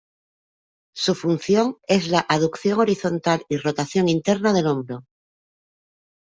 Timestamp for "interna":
4.09-4.51